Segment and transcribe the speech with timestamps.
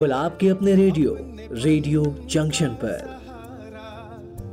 [0.00, 1.14] केवल आपके अपने रेडियो
[1.54, 3.00] रेडियो जंक्शन पर।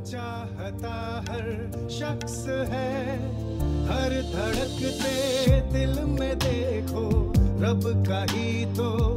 [0.03, 0.95] चाहता
[1.29, 1.45] हर
[1.89, 2.35] शख्स
[2.71, 3.15] है,
[3.87, 7.05] हर धड़कते दिल में देखो,
[7.63, 9.16] रब का ही तो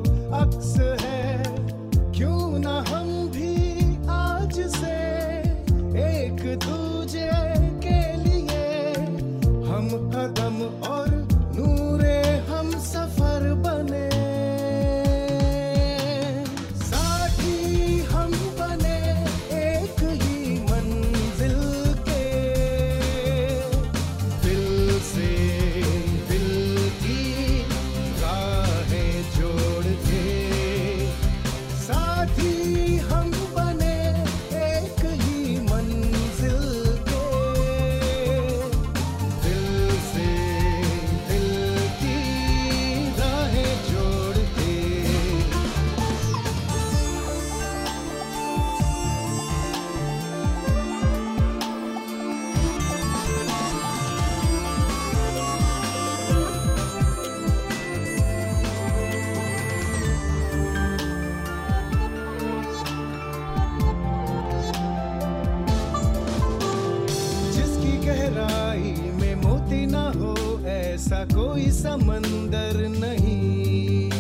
[71.51, 74.11] कोई समंदर नहीं।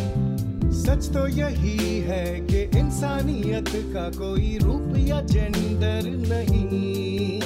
[0.75, 7.39] सच तो यही है कि इंसानियत का कोई रूप या जेंडर नहीं।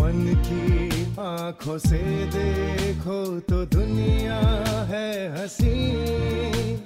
[0.00, 2.02] मन की आँखों से
[2.36, 4.40] देखो तो दुनिया
[4.90, 6.81] है हँसी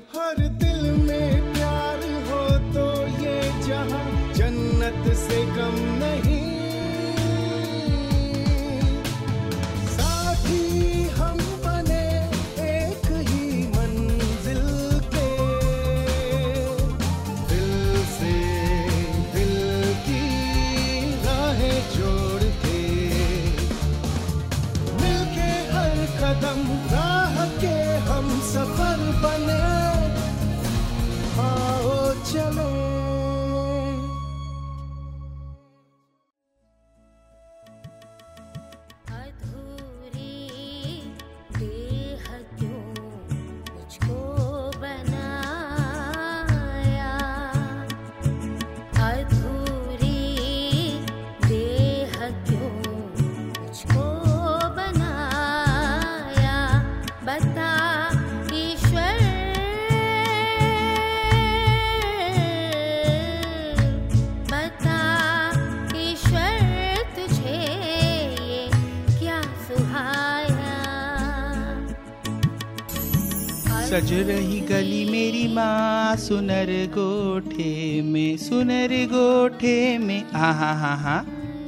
[73.96, 81.18] सज रही गली मेरी माँ, सुनर गोठे में, सुनर गोठे में। हाँ हाँ हाँ हाँ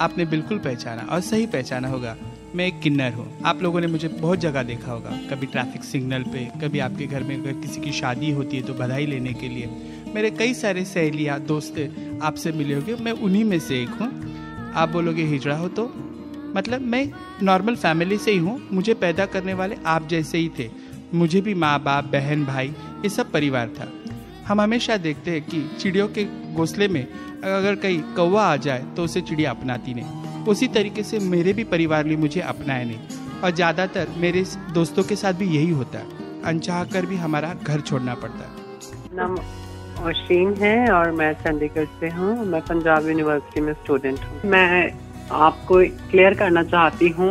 [0.00, 2.16] आपने बिल्कुल पहचाना और सही पहचाना होगा।
[2.54, 6.22] मैं एक किन्नर हूँ। आप लोगों ने मुझे बहुत जगह देखा होगा। कभी ट्रैफ़िक सिग्नल
[6.22, 9.48] पे, कभी आपके घर में अगर किसी की शादी होती है तो बधाई लेने के
[9.48, 9.70] लिए।
[10.14, 14.88] मेरे कई सारे सहेलियाँ, दोस्त आपसे मिले होंगे। मैं उन्हीं में से एक हूँ। आप
[14.88, 15.92] बोलोगे, हिजड़ा हो तो?
[16.56, 17.10] मतलब मैं
[17.42, 21.54] नॉर्मल फैमिली से ही हूँ। मुझे पैदा करने वाले आप जैसे ही थे। मुझे भी
[21.54, 22.68] माँ, बाप, बहन, भाई,
[23.02, 23.88] ये सब परिवार था।
[24.46, 26.24] हम हमेशा देखते हैं कि चिड़ियों के
[26.54, 31.18] घोंसले में अगर कहीं कौवा आ जाए तो उसे चिड़िया अपनाती नहीं। उसी तरीके से
[31.18, 35.70] मेरे भी परिवार ने मुझे अपनाया नहीं। और ज़्यादातर मेरे दोस्तों के साथ भी यही
[35.70, 39.36] होता। है अनचाह कर भी हमारा घर छोड़ना पड़ता। है नाम
[40.54, 44.92] है और मैं चंडीगढ़ से हूँ। मैं पंजाब यूनिवर्सिटी में स्टूडेंट हूँ। मैं
[45.38, 45.74] आपको
[46.10, 47.30] क्लियर करना चाहती हूँ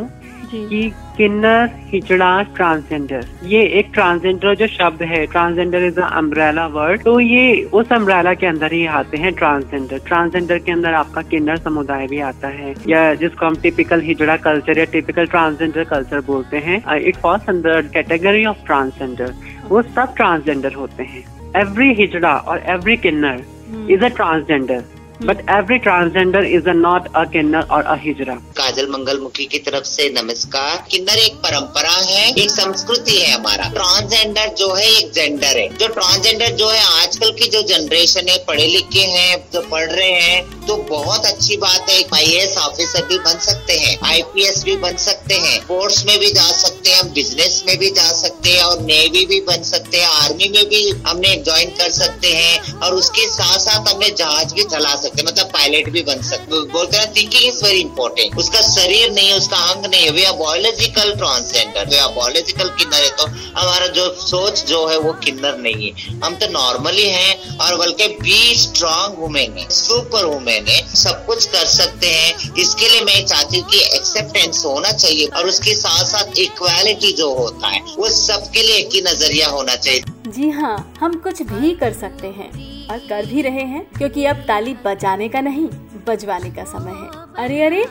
[0.52, 7.20] कि किन्नर हिचड़ा ट्रांसजेंडर ये एक ट्रांसजेंडर जो शब्द है ट्रांसजेंडर इज़ अम्ब्रेला वर्ड तो
[7.20, 12.08] ये उस अम्ब्रेला के अंदर ही आते हैं ट्रांसजेंडर ट्रांसजेंडर के अंदर आपका किन्नर समुदाय
[12.08, 16.82] भी आता है। या जिसको हम टिपिकल हिजड़ा कल्चर या टिपिकल ट्रांसजेंडर कल्चर बोलते हैं
[16.98, 19.34] इट फॉल्स अंदर कैटेगरी ऑफ़ ट्रांसजेंडर
[19.70, 21.24] वो सब ट्रांसजेंडर होते हैं।
[21.56, 23.44] एवरी हिजड़ा और every kinnar
[23.92, 24.82] is a transgender
[25.20, 28.36] but every transgender is a not a kinner or a hijra.
[28.58, 33.70] Kajal Mangal Mukhi की तरफ़ से नमस्कार। किन्नर एक परंपरा है, एक संस्कृति है हमारा।
[33.70, 38.38] ट्रांसजेंडर जो है, एक जेंडर है। जो ट्रांसजेंडर जो है, आजकल की जो जनरेशन है
[38.48, 43.18] पढ़े लिखे हैं, जो पढ़ रहे हैं तो बहुत अच्छी बात है। आई ऑफिसर भी
[43.20, 47.10] बन सकते हैं आईपीएस भी बन सकते हैं स्पोर्ट्स में भी जा सकते हैं हम
[47.10, 50.90] बिज़नेस में भी जा सकते हैं, और नेवी भी बन सकते हैं आर्मी में भी
[51.08, 55.26] हमने ज्वाइन कर सकते हैं, और उसके साथ साथ हमने जहाज़ भी चला सकते हैं
[55.26, 59.38] मतलब पायलट भी बन सकते। बोलते हैं थिंकिंग इज़ वेरी इंपॉर्टेंट उसका शरीर नहीं है,
[59.38, 63.26] उसका अंग नहीं है। वे बायोलॉजिकल ट्रांसजेंडर वे बायोलॉजिकल किन्नर है तो
[63.60, 68.08] हमारा जो सोच जो है, वो किन्नर नहीं है। हम तो नॉर्मली हैं, और बल्कि
[68.22, 73.26] बी स्ट्रांग वुमेन है सुपर वुमेन है। सब कुछ कर सकते हैं। इसके लिए मैं
[73.26, 78.10] चाहती हूँ कि एक्सेप्टेंस होना चाहिए, और उसके साथ साथ इक्वालिटी जो होता है, वो
[78.12, 82.52] सबके लिए एक ही नज़रिया होना चाहिए। जी हाँ हम कुछ भी कर सकते हैं।
[82.92, 85.68] और कर भी रहे हैं, क्योंकि अब ताली बजाने का नहीं,
[86.08, 87.86] बजवाने का समय है। अरे अरे,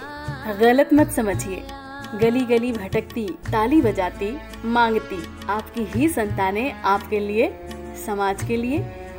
[0.61, 1.63] गलत मत समझिए।
[2.21, 7.49] गली गली भटकती, ताली बजाती, मांगती आपकी ही संतानें आपके लिए,
[8.07, 8.79] समाज के लिए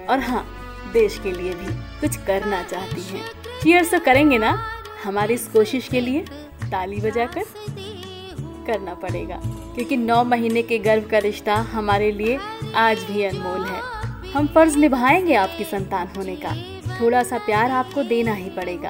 [0.09, 0.45] और हाँ
[0.94, 3.24] देश के लिए भी कुछ करना चाहती हैं।
[3.63, 4.57] चीयर्स तो करेंगे ना?
[5.03, 6.21] हमारी इस कोशिश के लिए
[6.63, 7.44] ताली बजाकर
[8.68, 9.39] करना पड़ेगा,
[9.75, 12.39] क्योंकि नौ महीने के गर्भ का रिश्ता हमारे लिए
[12.75, 13.81] आज भी अनमोल है।
[14.38, 16.56] हम फ़र्ज़ निभाएँगे आपकी संतान होने का।
[17.01, 18.89] थोड़ा सा प्यार आपको देना ही पड़ेगा।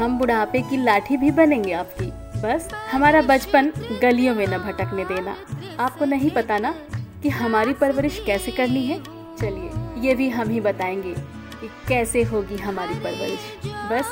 [0.00, 2.04] हम बुढ़ापे की लाठी भी बनेंगे आपकी।
[2.40, 3.72] बस, हमारा बचपन
[4.02, 5.36] गलियों में न भटकने देना।
[5.80, 6.74] आपको नहीं पता ना
[7.22, 8.98] कि हमारी परवरिश कैसे करनी है?
[9.40, 9.70] चलिए,
[10.08, 11.14] ये भी हम ही बताएँगे
[11.60, 14.04] कि कैसे होगी हमारी परवरिश। बस,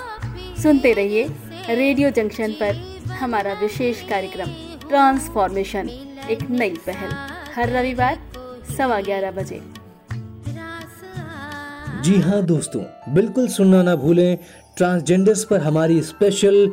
[0.63, 1.25] सुनते रहिए
[1.69, 4.47] रेडियो जंक्शन पर हमारा विशेष कार्यक्रम,
[4.89, 5.89] ट्रांसफॉर्मेशन,
[6.31, 7.13] एक नई पहल।
[7.57, 8.19] हर रविवार
[8.79, 9.80] सवा ग्यारह बजे।
[12.05, 12.83] जी हाँ दोस्तों,
[13.15, 14.39] बिल्कुल सुनना ना भूलें,
[14.77, 16.67] ट्रांसजेंडर्स पर हमारी स्पेशल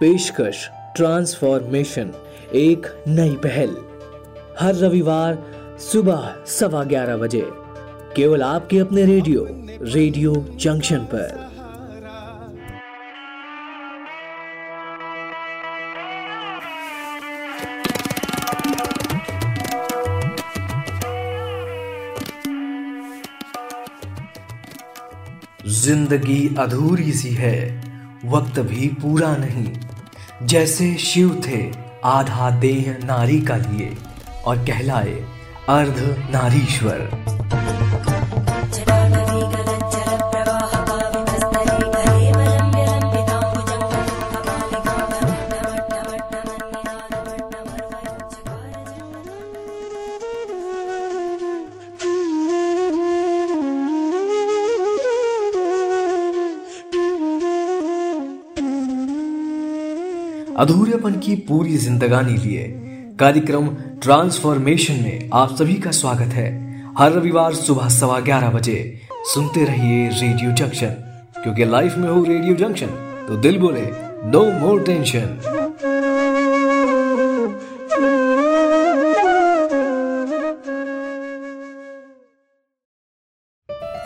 [0.00, 2.12] पेशकश, ट्रांसफॉर्मेशन,
[2.54, 3.74] एक नई पहल।
[4.60, 5.38] हर रविवार
[5.82, 7.42] सुबह सवा ग्यारह बजे,
[8.16, 9.46] केवल आपके अपने रेडियो
[9.84, 11.47] रेडियो जंक्शन पर।
[25.88, 27.82] ज़िंदगी अधूरी सी है,
[28.24, 29.72] वक्त भी पूरा नहीं।
[30.46, 31.72] जैसे शिव थे,
[32.04, 33.96] आधा देह नारी का लिए,
[34.46, 35.14] और कहलाए
[35.68, 36.98] अर्ध नारीश्वर।
[60.58, 62.62] अधूरेपन की पूरी जिंदगानी लिए।
[63.18, 63.66] कार्यक्रम
[64.02, 66.46] ट्रांसफॉर्मेशन में आप सभी का स्वागत है।
[66.98, 68.78] हर रविवार सुबह सवा ग्यारह बजे
[69.24, 70.94] सुनते रहिए रेडियो जंक्शन,
[71.42, 72.86] क्योंकि लाइफ में हो रेडियो जंक्शन
[73.28, 73.84] तो दिल बोले,
[74.24, 75.38] no more tension.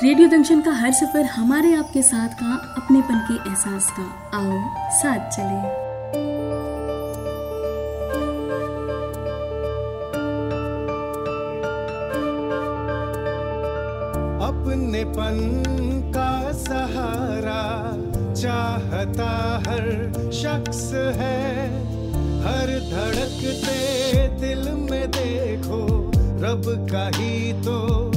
[0.03, 4.05] Radio junction का हर सफ़र हमारे आपके साथ का, अपनेपन के एहसास का।
[4.35, 4.61] आओ,
[4.93, 5.82] साथ चले।
[15.03, 17.63] अपनेपन का सहारा
[18.35, 19.31] चाहता
[19.67, 19.87] हर
[20.33, 21.67] शख्स है।
[22.43, 25.83] हर धड़कते दिल में देखो,
[26.43, 26.63] रब
[26.93, 28.12] का ही तो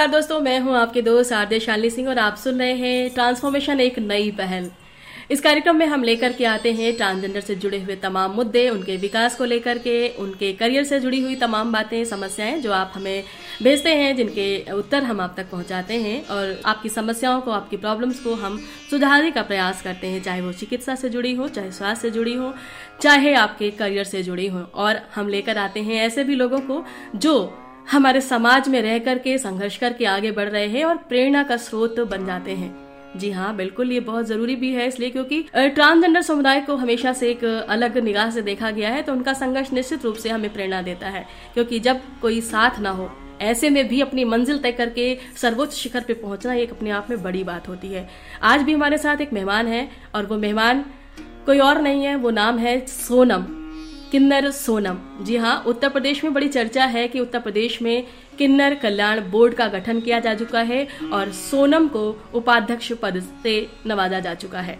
[0.00, 3.80] नमस्कार दोस्तों, मैं हूँ आपके दोस्त आरजे शाली सिंह और आप सुन रहे हैं ट्रांसफॉर्मेशन
[3.80, 4.70] एक नई पहल।
[5.30, 8.96] इस कार्यक्रम में हम लेकर के आते हैं ट्रांसजेंडर से जुड़े हुए तमाम मुद्दे, उनके
[8.96, 13.24] विकास को लेकर के, उनके करियर से जुड़ी हुई तमाम बातें, समस्याएँ जो आप हमें
[13.62, 18.20] भेजते हैं, जिनके उत्तर हम आप तक पहुंचाते हैं और आपकी समस्याओं को, आपकी प्रॉब्लम्स
[18.20, 22.08] को हम सुधारने का प्रयास करते हैं, चाहे वो चिकित्सा से जुड़ी हो, चाहे स्वास्थ्य
[22.08, 22.54] से जुड़ी हो,
[23.00, 26.84] चाहे आपके करियर से जुड़ी हो। और हम लेकर आते हैं ऐसे भी लोगों को
[27.16, 31.56] जो हमारे समाज में रह करके, संघर्ष करके आगे बढ़ रहे हैं और प्रेरणा का
[31.56, 36.22] स्रोत बन जाते हैं। जी हाँ बिल्कुल ये बहुत ज़रूरी भी है इसलिए क्योंकि ट्रांसजेंडर
[36.22, 40.04] समुदाय को हमेशा से एक अलग निगाह से देखा गया है तो उनका संघर्ष निश्चित
[40.04, 43.10] रूप से हमें प्रेरणा देता है। क्योंकि जब कोई साथ ना हो,
[43.42, 47.22] ऐसे में भी अपनी मंजिल तय करके सर्वोच्च शिखर पे पहुँचना एक अपने आप में
[47.22, 48.08] बड़ी बात होती है।
[48.42, 50.84] आज भी हमारे साथ एक मेहमान है और वो मेहमान
[51.46, 53.59] कोई और नहीं है, वो नाम है सोनम।
[54.12, 58.06] किन्नर सोनम। जी हाँ उत्तर प्रदेश में बड़ी चर्चा है कि उत्तर प्रदेश में
[58.38, 63.54] किन्नर कल्याण बोर्ड का गठन किया जा चुका है और सोनम को उपाध्यक्ष पद से
[63.86, 64.78] नवाजा जा चुका है।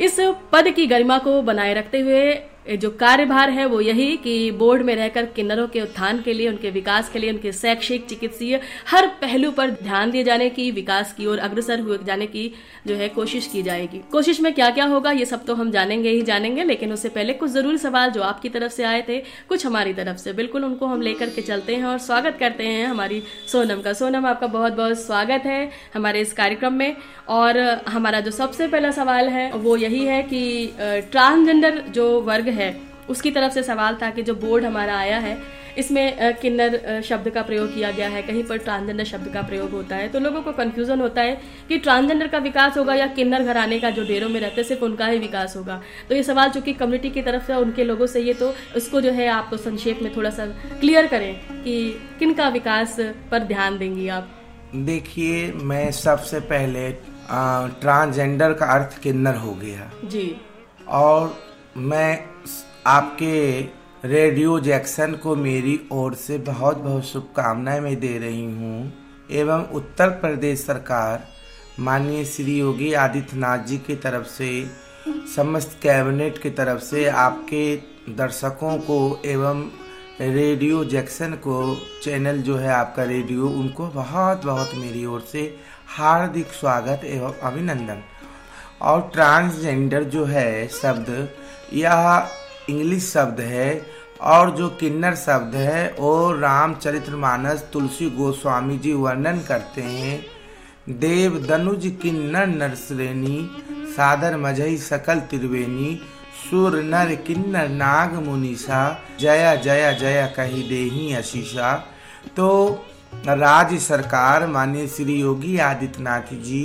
[0.00, 0.16] इस
[0.52, 2.32] पद की गरिमा को बनाए रखते हुए
[2.70, 6.70] जो कार्यभार है, वो यही कि बोर्ड में रहकर किन्नरों के उत्थान के लिए, उनके
[6.70, 8.60] विकास के लिए, उनके शैक्षिक, चिकित्सीय
[8.90, 12.46] हर पहलू पर ध्यान दिए जाने की, विकास की ओर अग्रसर हुए जाने की
[12.86, 16.10] जो है कोशिश की जाएगी। कोशिश में क्या क्या होगा, ये सब तो हम जानेंगे
[16.10, 19.66] ही जानेंगे, लेकिन उससे पहले कुछ ज़रूरी सवाल जो आपकी तरफ़ से आए थे, कुछ
[19.66, 23.22] हमारी तरफ़ से। बिल्कुल उनको हम लेकर के चलते हैं और स्वागत करते हैं हमारी
[23.52, 26.96] सोनम का। सोनम, आपका बहुत बहुत स्वागत है हमारे इस कार्यक्रम में।
[27.30, 27.58] और
[27.88, 30.72] हमारा जो सबसे पहला सवाल है, वो यही है कि
[31.10, 32.59] ट्रांसजेंडर जो वर्ग है
[33.08, 35.36] उसकी तरफ़ से सवाल था कि जो बोर्ड हमारा आया है
[35.78, 39.96] इसमें किन्नर शब्द का प्रयोग किया गया है कहीं पर ट्रांसजेंडर शब्द का प्रयोग होता
[39.96, 43.78] है। तो लोगों को कंफ्यूजन होता है कि ट्रांसजेंडर का विकास होगा या किन्नर घराने
[43.80, 47.10] का जो डेरों में रहते सिर्फ़ उनका ही विकास होगा। तो ये सवाल चूँकि कम्युनिटी
[47.10, 50.30] की तरफ़ से उनके लोगों से ये तो उसको जो है आप संक्षेप में थोड़ा
[50.30, 50.46] सा
[50.80, 51.76] क्लियर करें कि
[52.18, 52.96] किन का विकास
[53.30, 54.28] पर ध्यान देंगी आप।
[54.74, 56.90] देखिए मैं सबसे पहले
[57.80, 60.34] ट्रांसजेंडर का अर्थ किन्नर हो गया। जी।
[60.88, 61.34] और
[61.76, 62.29] मैं
[62.86, 63.60] आपके
[64.04, 68.92] रेडियो जैक्सन को मेरी ओर से बहुत बहुत शुभकामनाएँ मैं दे रही हूँ।
[69.30, 71.24] एवं उत्तर प्रदेश सरकार,
[71.80, 74.66] माननीय श्री योगी आदित्यनाथ जी की तरफ़ से,
[75.36, 77.76] समस्त कैबिनेट की तरफ़ से आपके
[78.08, 79.62] दर्शकों को एवं
[80.20, 85.58] रेडियो जैक्सन को चैनल जो है आपका रेडियो, उनको बहुत बहुत मेरी ओर से
[85.88, 88.02] हार्दिक स्वागत एवं अभिनंदन।
[88.82, 91.28] और ट्रांसजेंडर जो है शब्द,
[91.72, 92.28] यह
[92.70, 93.70] इंग्लिश शब्द है
[94.22, 101.86] और जो किन्नर शब्द है, वो रामचरितमानस तुलसी गोस्वामी जी वर्णन करते हैं। देव दनुज
[102.02, 103.38] किन्नर नर श्रेणी
[103.96, 106.00] सादर मझई सकल त्रिवेणी,
[106.40, 108.82] सुर नर किन्नर नाग मुनीषा
[109.20, 111.72] जया जया जया कही देही आशीषा
[112.36, 112.48] तो
[113.26, 116.62] राज्य सरकार माननीय श्री योगी आदित्यनाथ जी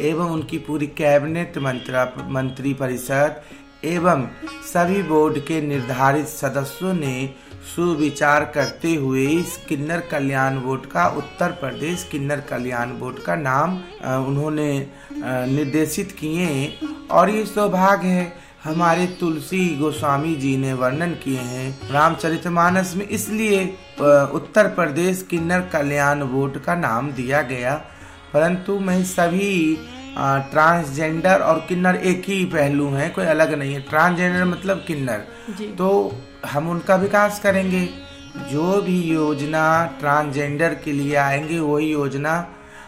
[0.00, 3.42] एवं उनकी पूरी कैबिनेट मंत्रा मंत्री परिषद
[3.84, 4.26] एवं
[4.72, 7.14] सभी बोर्ड के निर्धारित सदस्यों ने
[7.74, 13.76] सुविचार करते हुए इस किन्नर कल्याण बोर्ड का उत्तर प्रदेश किन्नर कल्याण बोर्ड का नाम
[14.26, 14.70] उन्होंने
[15.12, 16.78] निर्देशित किए।
[17.10, 18.32] और ये सौभाग्य है,
[18.64, 23.64] हमारे तुलसी गोस्वामी जी ने वर्णन किए हैं। रामचरितमानस में इसलिए
[24.34, 27.74] उत्तर प्रदेश किन्नर कल्याण बोर्ड का नाम दिया गया।
[28.32, 29.78] परंतु मैं सभी
[30.16, 35.24] ट्रांसजेंडर और किन्नर एक ही पहलू हैं कोई अलग नहीं है। ट्रांसजेंडर मतलब किन्नर।
[35.78, 35.88] तो
[36.46, 37.88] हम उनका विकास करेंगे।
[38.50, 39.64] जो भी योजना
[40.00, 42.36] ट्रांसजेंडर के लिए आएँगे वही योजना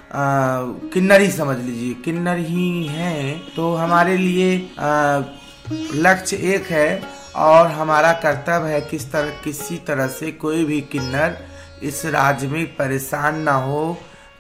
[0.07, 0.19] अ,
[0.93, 4.57] किन्नर ही समझ लीजिए। किन्नर ही हैं तो हमारे लिए
[5.97, 7.03] लक्ष्य एक है
[7.37, 11.37] और हमारा कर्तव्य है किस तरह किसी तरह से कोई भी किन्नर
[11.83, 13.93] इस राज्य में परेशान ना हो।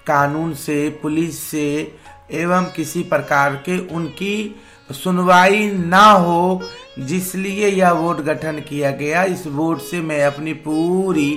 [0.07, 1.66] कानून से पुलिस से
[2.30, 6.62] एवं किसी प्रकार के उनकी सुनवाई ना हो,
[6.99, 11.30] जिसलिए यह बोर्ड गठन किया गया। इस बोर्ड से मैं अपनी पूरी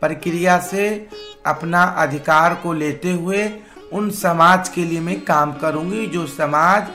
[0.00, 0.86] प्रक्रिया से
[1.46, 3.50] अपना अधिकार को लेते हुए
[3.92, 6.86] उन समाज के लिए मैं काम करूँगी, जो समाज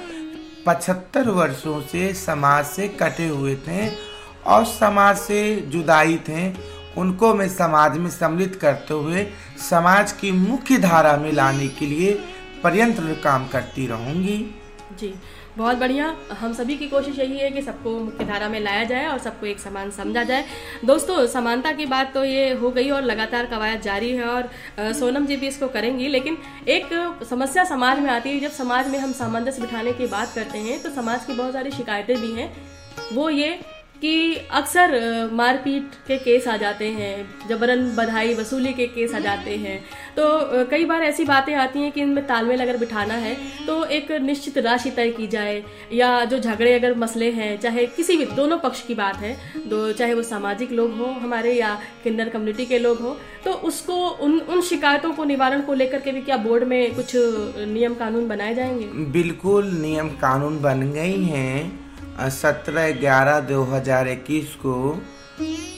[0.66, 3.88] पचहत्तर वर्षों से समाज से कटे हुए थे
[4.46, 6.50] और समाज से जुदाई थे।
[6.98, 9.26] उनको मैं समाज में सम्मिलित करते हुए
[9.70, 12.20] समाज की मुख्य धारा में लाने के लिए
[12.64, 14.38] पर्यंत काम करती रहूँगी।
[15.00, 15.14] जी,
[15.58, 16.06] बहुत बढ़िया।
[16.40, 19.46] हम सभी की कोशिश यही है कि सबको मुख्य धारा में लाया जाए और सबको
[19.46, 20.46] एक समान समझा जाए।
[20.86, 24.50] दोस्तों, समानता की बात तो ये हो गई और लगातार कवायद जारी है और
[24.94, 26.38] सोनम जी भी इसको करेंगी, लेकिन
[26.68, 26.90] एक
[27.30, 30.82] समस्या समाज में आती है। जब समाज में हम सामंजस्य बिठाने की बात करते हैं
[30.84, 32.52] तो समाज की बहुत सारी शिकायतें भी हैं।
[33.14, 33.60] वो ये
[34.02, 39.56] कि अक्सर मारपीट के केस आ जाते हैं, जबरन बधाई, वसूली के केस आ जाते
[39.56, 39.80] हैं।
[40.18, 40.26] तो
[40.66, 43.36] कई बार ऐसी बातें आती हैं कि इनमें तालमेल अगर बिठाना है
[43.68, 45.64] तो एक निश्चित राशि तय की जाए,
[45.94, 49.36] या जो झगड़े अगर मसले हैं, चाहे किसी भी, दोनों पक्ष की बात है,
[49.68, 53.14] दो, चाहे वो सामाजिक लोग हों हमारे, या किन्नर कम्युनिटी के लोग हों
[53.46, 57.12] तो उसको, उन उन शिकायतों को निवारण को लेकर के भी क्या बोर्ड में कुछ
[57.16, 58.88] नियम कानून बनाए जाएँगे?
[59.12, 61.89] बिल्कुल, नियम कानून बन गई हैं।
[62.20, 65.02] सत्रह ग्यारह दो हज़ार इक्कीस को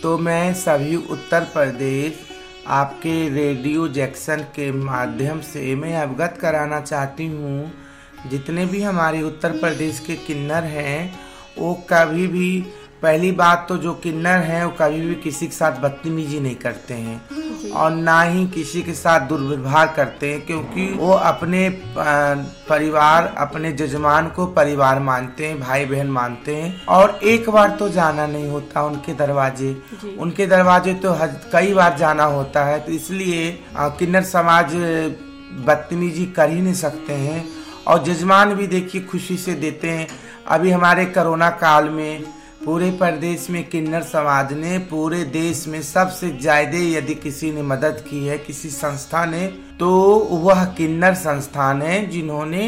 [0.02, 2.20] तो मैं सभी उत्तर प्रदेश
[2.68, 7.72] आपके रेडियो जैक्सन के माध्यम से मैं अवगत कराना चाहती हूँ।
[8.30, 11.20] जितने भी हमारे उत्तर प्रदेश के किन्नर हैं,
[11.58, 12.64] वो कभी भी
[13.02, 16.94] पहली बात तो जो किन्नर हैं वो कभी भी किसी के साथ बदतमीजी नहीं करते
[16.94, 21.70] हैं और ना ही किसी के साथ दुर्व्यवहार करते हैं क्योंकि वो अपने
[22.70, 27.90] परिवार अपने जजमान को परिवार मानते हैं भाई बहन मानते हैं और एक बार तो
[27.90, 29.72] जाना नहीं होता उनके दरवाजे।
[30.20, 34.76] उनके दरवाजे तो हज- कई बार जाना होता है तो इसलिए किन्नर समाज
[35.68, 37.44] बदतमीजी कर ही नहीं सकते हैं
[37.88, 40.08] और जजमान भी देखिए खुशी से देते हैं।
[40.48, 42.24] अभी हमारे कोरोना काल में
[42.66, 48.04] पूरे प्रदेश में किन्नर समाज ने पूरे देश में सबसे ज़्यादा यदि किसी ने मदद
[48.10, 49.46] की है किसी संस्था ने
[49.80, 49.90] तो
[50.44, 52.68] वह किन्नर संस्थान है जिन्होंने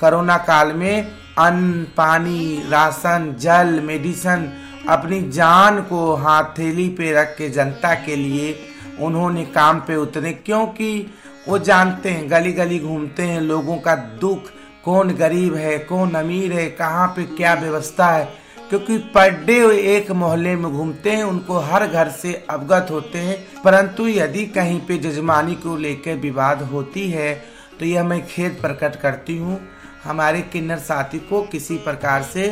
[0.00, 1.02] कोरोना काल में
[1.38, 4.50] अन्न, पानी, राशन, जल, मेडिसन
[4.88, 8.56] अपनी जान को हाथेली पे रख के जनता के लिए
[9.00, 11.06] उन्होंने काम पे उतरे, क्योंकि
[11.48, 14.50] वो जानते हैं गली गली घूमते हैं, लोगों का दुख,
[14.84, 19.56] कौन गरीब है, कौन अमीर है, कहाँ पे क्या व्यवस्था है। क्योंकि पर डे
[19.96, 24.80] एक मोहल्ले में घूमते हैं, उनको हर घर से अवगत होते हैं। परंतु यदि कहीं
[24.80, 27.34] पे जजमानी को लेकर विवाद होती है
[27.80, 29.60] तो यह मैं खेद प्रकट करती हूँ।
[30.04, 32.48] हमारे किन्नर साथी को किसी प्रकार से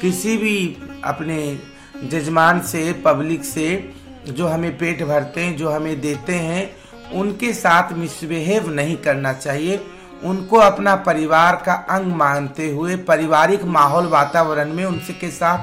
[0.00, 1.38] किसी भी अपने
[2.04, 3.94] जजमान से, पब्लिक से,
[4.28, 6.70] जो हमें पेट भरते हैं, जो हमें देते हैं,
[7.12, 9.80] उनके साथ मिसबिहेव नहीं करना चाहिए।
[10.24, 15.58] उनको अपना परिवार का अंग मानते हुए पारिवारिक माहौल वातावरण में उनसे के साथ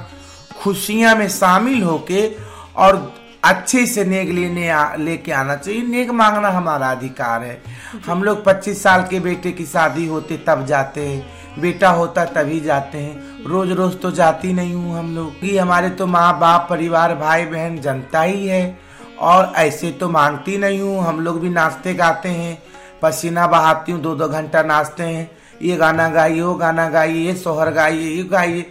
[0.63, 2.36] खुशियाँ में शामिल होके
[2.76, 7.62] और अच्छे से नेक लेने लेके आना चाहिए। नेक मांगना हमारा अधिकार है।
[8.06, 12.60] हम लोग 25 साल के बेटे की शादी होते तब जाते हैं। बेटा होता तभी
[12.60, 16.67] जाते हैं। रोज रोज तो जाती नहीं हूँ हम लोग कि। हमारे तो माँ बाप,
[16.70, 18.80] परिवार, भाई, बहन, जनता ही है।
[19.20, 22.63] और ऐसे तो मांगती नहीं हूँ। हम लोग भी नाचते गाते हैं।
[23.02, 25.30] पसीना बहाती हूँ दो दो घंटा नाचते हैं।
[25.62, 28.66] ये गाना गाइए, वो गाना गाइए, ये सोहर गाइए, ये गाइए।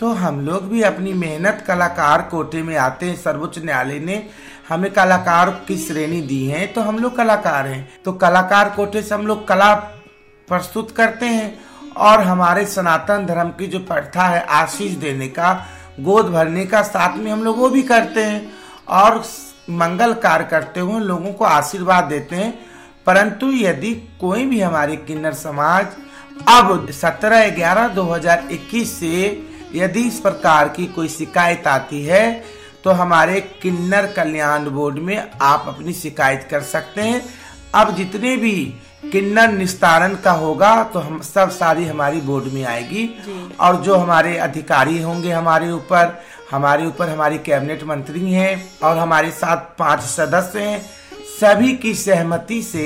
[0.00, 4.24] तो हम लोग भी अपनी मेहनत कलाकार कोटे में आते हैं। सर्वोच्च न्यायालय ने
[4.68, 9.14] हमें कलाकार की श्रेणी दी है तो हम लोग कलाकार हैं। तो कलाकार कोटे से
[9.14, 9.74] हम लोग कला
[10.48, 11.58] प्रस्तुत करते हैं
[11.98, 15.52] और हमारे सनातन धर्म की जो प्रथा है, आशीष देने का,
[16.00, 18.50] गोद भरने का, साथ में हम लोग वो भी करते हैं।
[18.88, 19.22] और
[19.70, 22.52] मंगल कार्य करते हुए लोगों को आशीर्वाद देते हैं।
[23.08, 25.86] परंतु यदि कोई भी हमारे किन्नर समाज
[26.48, 29.12] अब 17 ग्यारह 2021 से
[29.74, 32.24] यदि इस प्रकार की कोई शिकायत आती है
[32.84, 37.22] तो हमारे किन्नर कल्याण बोर्ड में आप अपनी शिकायत कर सकते हैं।
[37.74, 38.54] अब जितने भी
[39.12, 43.08] किन्नर निस्तारण का होगा तो हम सब सारी हमारी बोर्ड में आएगी।
[43.60, 49.30] और जो हमारे अधिकारी होंगे हमारे ऊपर हमारे ऊपर हमारी कैबिनेट मंत्री हैं और हमारे
[49.30, 50.80] साथ पाँच सदस्य हैं
[51.40, 52.84] सभी की सहमति से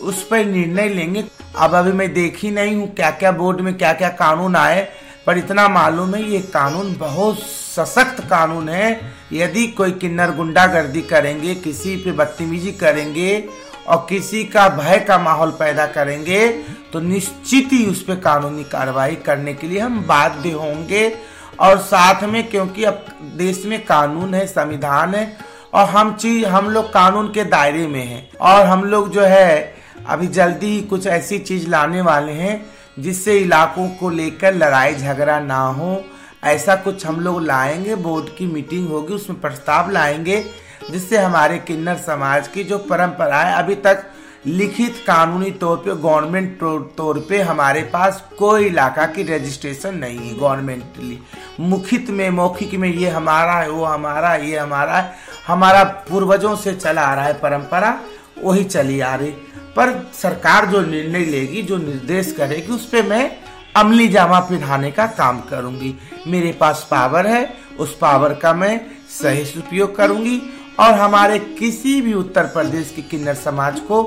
[0.00, 1.24] उस पर निर्णय लेंगे।
[1.56, 4.88] अब अभी मैं देखी नहीं हूँ क्या क्या बोर्ड में क्या क्या कानून आए,
[5.26, 9.00] पर इतना मालूम है ये कानून बहुत सशक्त कानून है।
[9.32, 13.44] यदि कोई किन्नर गुंडागर्दी करेंगे, किसी पे बदतमीजी करेंगे
[13.88, 16.48] और किसी का भय का माहौल पैदा करेंगे
[16.92, 21.12] तो निश्चित ही उस पर कानूनी कार्रवाई करने के लिए हम बाध्य होंगे।
[21.60, 23.04] और साथ में क्योंकि अब
[23.36, 25.36] देश में कानून है, संविधान है
[25.74, 29.74] और हम चीज़ हम लोग कानून के दायरे में हैं। और हम लोग जो है,
[30.06, 32.66] अभी जल्दी ही कुछ ऐसी चीज़ लाने वाले हैं,
[32.98, 36.04] जिससे इलाकों को लेकर लड़ाई झगड़ा ना हो।
[36.44, 40.44] ऐसा कुछ हम लोग लाएँगे, बोर्ड की मीटिंग होगी, उसमें प्रस्ताव लाएँगे,
[40.90, 44.04] जिससे हमारे किन्नर समाज की जो परंपराएँ अभी तक
[44.46, 46.58] लिखित कानूनी तौर पे, गवर्नमेंट
[46.96, 51.18] तौर पे हमारे पास कोई इलाका की रजिस्ट्रेशन नहीं है गवर्नमेंटली
[51.60, 55.14] मुखित में, मौखिक में ये हमारा है, वो हमारा ये हमारा है।
[55.46, 58.00] हमारा पूर्वजों से चला आ रहा है परंपरा,
[58.42, 59.30] वही चली आ रही।
[59.76, 63.36] पर सरकार जो निर्णय लेगी, जो निर्देश करेगी, उस पर मैं
[63.76, 65.94] अमली जामा पहनाने का काम करूँगी।
[66.26, 72.12] मेरे पास पावर है, उस पावर का मैं सही उपयोग करूँगी। और हमारे किसी भी
[72.14, 74.02] उत्तर प्रदेश के किन्नर समाज को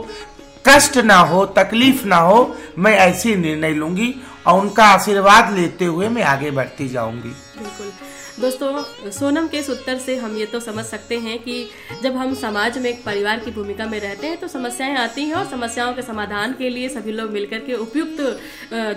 [0.67, 4.13] कष्ट ना हो, तकलीफ़ ना हो, मैं ऐसे निर्णय लूँगी
[4.47, 7.91] और उनका आशीर्वाद लेते हुए मैं आगे बढ़ती जाऊँगी। बिल्कुल।
[8.39, 11.55] दोस्तों, सोनम के इस उत्तर से हम ये तो समझ सकते हैं कि
[12.03, 15.35] जब हम समाज में एक परिवार की भूमिका में रहते हैं तो समस्याएँ आती हैं
[15.35, 18.21] और समस्याओं के समाधान के लिए सभी लोग मिलकर के उपयुक्त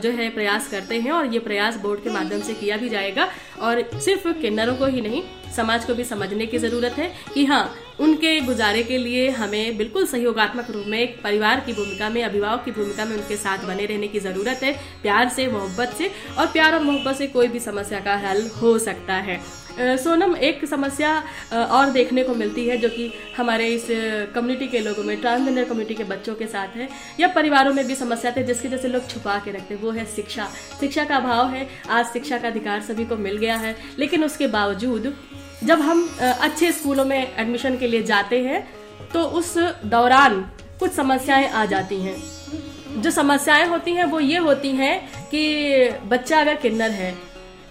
[0.02, 3.28] जो है प्रयास करते हैं और ये प्रयास बोर्ड के माध्यम से किया भी जाएगा।
[3.60, 5.22] और सिर्फ़ किन्नरों को ही नहीं
[5.56, 10.06] समाज को भी समझने की ज़रूरत है कि हाँ उनके गुजारे के लिए हमें बिल्कुल
[10.06, 13.86] सहयोगात्मक रूप में एक परिवार की भूमिका में, अभिभावक की भूमिका में उनके साथ बने
[13.86, 17.60] रहने की ज़रूरत है, प्यार से, मोहब्बत से और प्यार और मोहब्बत से कोई भी
[17.62, 19.40] समस्या का हल हो सकता है।
[19.76, 21.12] सोनम, एक समस्या
[21.52, 23.86] और देखने को मिलती है जो कि हमारे इस
[24.34, 26.88] कम्युनिटी के लोगों में ट्रांसजेंडर कम्युनिटी के बच्चों के साथ है
[27.20, 30.04] या परिवारों में भी समस्या थे, जिसकी जैसे लोग छुपा के रखते हैं, वो है
[30.06, 30.48] शिक्षा।
[30.80, 34.46] शिक्षा का अभाव है, आज शिक्षा का अधिकार सभी को मिल गया है, लेकिन उसके
[34.48, 35.14] बावजूद
[35.64, 38.66] जब हम अच्छे स्कूलों में एडमिशन के लिए जाते हैं
[39.12, 39.54] तो उस
[39.86, 40.40] दौरान
[40.80, 46.40] कुछ समस्याएँ आ जाती हैं। जो समस्याएँ होती हैं, वो ये होती हैं कि बच्चा
[46.40, 47.14] अगर किन्नर है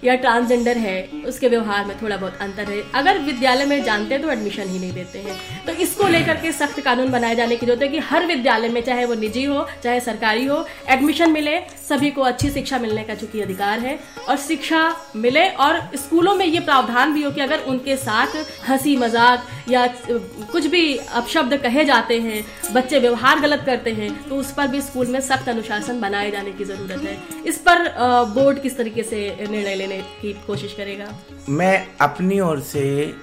[0.03, 4.23] या ट्रांसजेंडर है, उसके व्यवहार में थोड़ा बहुत अंतर है। अगर विद्यालय में जानते हैं
[4.23, 7.65] तो एडमिशन ही नहीं देते हैं। तो इसको लेकर के सख्त कानून बनाए जाने की
[7.65, 11.59] ज़रूरत है कि हर विद्यालय में, चाहे वो निजी हो, चाहे सरकारी हो एडमिशन मिले,
[11.89, 13.97] सभी को अच्छी शिक्षा मिलने का चूँकि अधिकार है।
[14.29, 14.81] और शिक्षा
[15.17, 18.35] मिले और स्कूलों में ये प्रावधान भी हो कि अगर उनके साथ
[18.67, 19.85] हँसी मज़ाक या
[20.51, 24.81] कुछ भी अपशब्द कहे जाते हैं, बच्चे व्यवहार गलत करते हैं तो उस पर भी
[24.81, 27.87] स्कूल में सख्त अनुशासन बनाए जाने की ज़रूरत है। इस पर
[28.33, 31.07] बोर्ड किस तरीके से निर्णय लेने की कोशिश करेगा?
[31.49, 33.13] मैं अपनी ओर से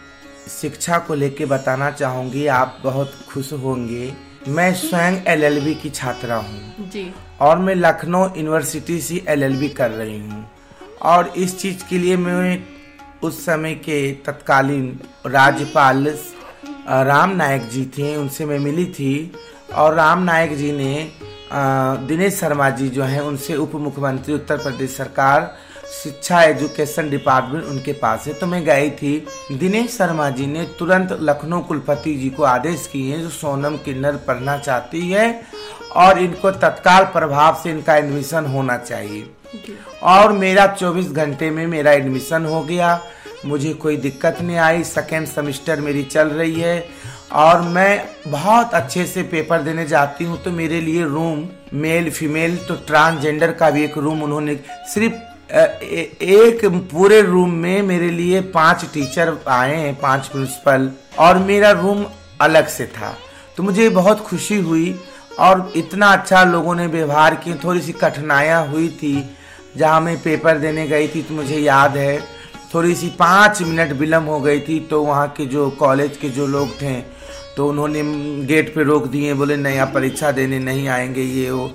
[0.51, 4.13] शिक्षा को लेके बताना चाहूँगी आप बहुत खुश होंगे।
[4.49, 10.19] मैं स्वयं एलएलबी की छात्रा हूँ। जी। और मैं लखनऊ यूनिवर्सिटी से एलएलबी कर रही
[10.21, 10.51] हूँ।
[11.03, 12.63] और इस चीज़ के लिए मैं
[13.23, 16.07] उस समय के तत्कालीन राज्यपाल
[16.89, 19.33] राम नायक जी थे उनसे मैं मिली थी।
[19.75, 21.11] और राम नायक जी ने
[22.07, 25.55] दिनेश शर्मा जी जो हैं उनसे उप मुख्यमंत्री उत्तर प्रदेश सरकार
[25.93, 31.17] शिक्षा एजुकेशन डिपार्टमेंट उनके पास है। तो मैं गई थी। दिनेश शर्मा जी ने तुरंत
[31.21, 35.43] लखनऊ कुलपति जी को आदेश किए हैं जो सोनम किन्नर पढ़ना चाहती है
[35.97, 39.31] और इनको तत्काल प्रभाव से इनका एडमिशन होना चाहिए।
[40.03, 43.01] और मेरा 24 घंटे में मेरा एडमिशन हो गया।
[43.47, 46.85] मुझे कोई दिक्कत नहीं आई। सेकेंड सेमिस्टर मेरी चल रही है।
[47.33, 52.57] और मैं बहुत अच्छे से पेपर देने जाती हूँ। तो मेरे लिए रूम मेल फीमेल
[52.57, 54.55] तो ट्रांसजेंडर का भी एक रूम उन्होंने
[54.95, 55.15] सिर्फ़
[55.51, 62.05] एक पूरे रूम में मेरे लिए पाँच टीचर आए हैं, पाँच प्रिंसिपल और मेरा रूम
[62.41, 63.15] अलग से था।
[63.57, 64.95] तो मुझे बहुत खुशी हुई,
[65.39, 69.31] और इतना अच्छा लोगों ने व्यवहार किए। थोड़ी सी कठिनाइयाँ हुई थी,
[69.77, 72.21] जहाँ मैं पेपर देने गई थी तो मुझे याद है।
[72.75, 76.47] थोड़ी सी पाँच मिनट विलम्ब हो गई थी तो वहाँ के जो कॉलेज के जो
[76.47, 76.95] लोग थे
[77.57, 78.03] तो उन्होंने
[78.47, 81.71] गेट पे रोक दिए, बोले नहीं आप परीक्षा देने नहीं आएँगे, ये वो।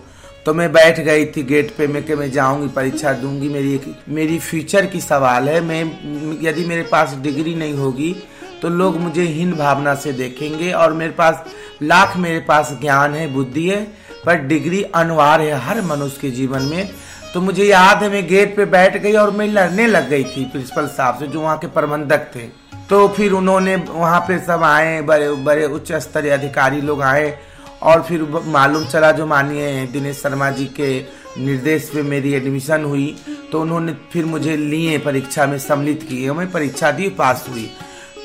[0.46, 3.96] तो मैं बैठ गई थी गेट पे, मैं कि मैं जाऊँगी, परीक्षा दूँगी, मेरी एक,
[4.10, 8.16] मेरी फ्यूचर की सवाल है, मैं, यदि मेरे पास डिग्री नहीं होगी
[8.62, 11.44] तो लोग मुझे हीन भावना से देखेंगे और मेरे पास,
[11.84, 13.82] लाख मेरे पास ज्ञान है, बुद्धि है,
[14.26, 16.90] पर डिग्री अनिवार्य है हर मनुष्य के जीवन में।
[17.34, 20.46] तो मुझे याद है, मैं गेट पे बैठ गई और मैं लड़ने लग गई थी
[20.46, 22.48] प्रिंसिपल साहब से, जो वहाँ के प्रबंधक थे।
[22.90, 27.38] तो फिर उन्होंने वहाँ पे सब आए, बड़े बड़े उच्च स्तरीय अधिकारी लोग आए
[27.82, 30.90] और फिर मालूम चला जो मानिए दिनेश शर्मा जी के
[31.38, 33.16] निर्देश पे मेरी एडमिशन हुई
[33.52, 37.70] तो उन्होंने फिर मुझे लिए परीक्षा में सम्मिलित किए मैं परीक्षा दी पास हुई।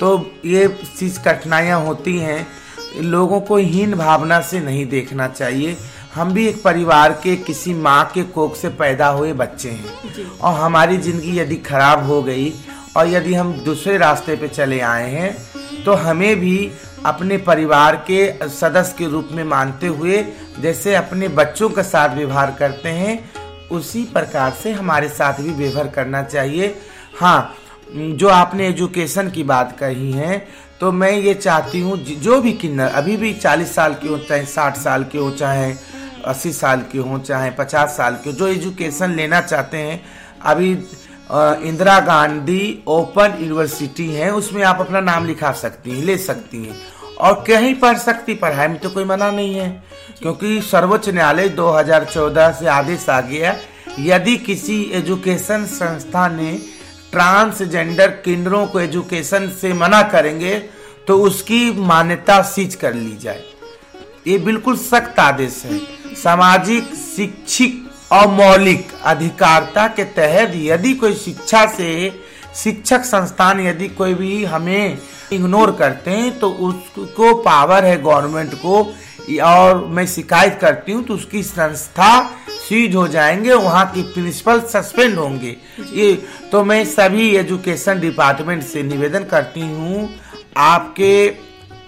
[0.00, 0.66] तो ये
[0.98, 2.46] चीज़ कठिनाइयाँ होती हैं।
[3.02, 5.76] लोगों को हीन भावना से नहीं देखना चाहिए।
[6.14, 10.54] हम भी एक परिवार के किसी माँ के कोख से पैदा हुए बच्चे हैं। और
[10.54, 12.52] हमारी ज़िंदगी यदि खराब हो गई
[12.96, 16.56] और यदि हम दूसरे रास्ते पे चले आए हैं तो हमें भी
[17.06, 20.22] अपने परिवार के सदस्य के रूप में मानते हुए
[20.60, 23.18] जैसे अपने बच्चों के साथ व्यवहार करते हैं,
[23.70, 26.74] उसी प्रकार से हमारे साथ भी व्यवहार करना चाहिए।
[27.20, 27.54] हाँ
[27.92, 30.38] जो आपने एजुकेशन की बात कही है
[30.80, 34.44] तो मैं ये चाहती हूँ, जो भी किन्नर, अभी भी चालीस साल के हो, चाहे
[34.46, 35.74] साठ साल के हो, चाहे
[36.26, 40.00] अस्सी साल के हों, चाहे पचास साल के जो एजुकेशन लेना चाहते हैं,
[40.42, 40.74] अभी
[41.30, 46.76] इंदिरा गांधी ओपन यूनिवर्सिटी है, उसमें आप अपना नाम लिखा सकती हैं, ले सकती हैं।
[47.16, 49.68] और कहीं पढ़ सकती, पढ़ाई में तो कोई मना नहीं है,
[50.22, 53.56] क्योंकि सर्वोच्च न्यायालय 2014 से आदेश आ गया
[53.98, 56.52] यदि किसी एजुकेशन संस्था ने
[57.12, 60.58] ट्रांसजेंडर किन्नरों को एजुकेशन से मना करेंगे
[61.06, 63.42] तो उसकी मान्यता सीज कर ली जाए।
[64.26, 65.78] ये बिल्कुल सख्त आदेश है।
[66.16, 71.90] सामाजिक शिक्षिक और मौलिक अधिकारता के तहत यदि कोई शिक्षा से
[72.56, 74.98] शिक्षक संस्थान यदि कोई भी हमें
[75.32, 78.82] इग्नोर करते हैं तो उसको पावर है गवर्नमेंट को,
[79.42, 85.18] और मैं शिकायत करती हूँ तो उसकी संस्था सीज हो जाएँगे, वहाँ की प्रिंसिपल सस्पेंड
[85.18, 85.56] होंगे।
[85.92, 86.12] ये
[86.52, 90.08] तो मैं सभी एजुकेशन डिपार्टमेंट से निवेदन करती हूँ,
[90.56, 91.28] आपके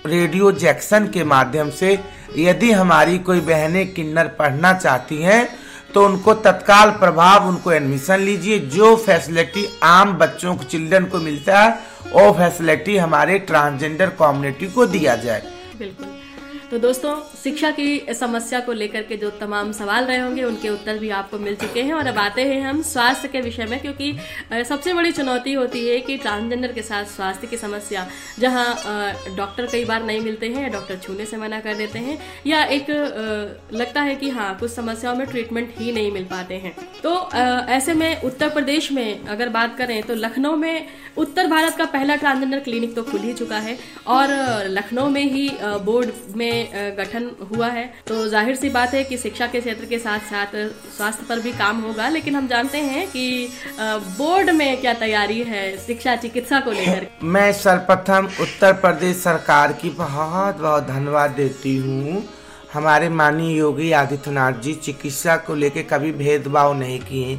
[0.07, 1.99] रेडियो जैक्सन के माध्यम से
[2.37, 5.49] यदि हमारी कोई बहनें किन्नर पढ़ना चाहती हैं
[5.95, 11.61] तो उनको तत्काल प्रभाव उनको एडमिशन लीजिए। जो फैसिलिटी आम बच्चों को चिल्ड्रन को मिलता
[11.61, 11.79] है,
[12.13, 15.43] वो फैसिलिटी हमारे ट्रांसजेंडर कम्युनिटी को दिया जाए।
[15.79, 16.07] बिल्कुल।
[16.73, 20.99] तो दोस्तों, शिक्षा की समस्या को लेकर के जो तमाम सवाल रहे होंगे, उनके उत्तर
[20.99, 24.65] भी आपको मिल चुके हैं। और अब आते हैं हम स्वास्थ्य के विषय में, क्योंकि
[24.69, 28.07] सबसे बड़ी चुनौती होती है कि ट्रांसजेंडर के साथ स्वास्थ्य की समस्या,
[28.39, 32.65] जहाँ डॉक्टर कई बार नहीं मिलते हैं डॉक्टर छूने से मना कर देते हैं, या
[32.67, 32.91] एक
[33.73, 37.15] लगता है कि हाँ कुछ समस्याओं में ट्रीटमेंट ही नहीं मिल पाते हैं। तो
[37.71, 40.87] ऐसे में उत्तर प्रदेश में अगर बात करें तो लखनऊ में
[41.19, 44.29] उत्तर भारत का पहला ट्रांसजेंडर क्लिनिक तो खुल ही चुका है। और
[44.71, 46.61] लखनऊ में ही बोर्ड में
[46.97, 50.57] गठन हुआ है। तो ज़ाहिर सी बात है कि शिक्षा के क्षेत्र के साथ साथ
[50.97, 53.49] स्वास्थ्य पर भी काम होगा, लेकिन हम जानते हैं कि
[53.81, 57.07] बोर्ड में क्या तैयारी है शिक्षा चिकित्सा को लेकर?
[57.25, 62.23] मैं सर्वप्रथम उत्तर प्रदेश सरकार की बहुत बहुत धन्यवाद देती हूँ।
[62.73, 67.39] हमारे माननीय योगी आदित्यनाथ जी चिकित्सा को लेकर कभी भेदभाव नहीं किए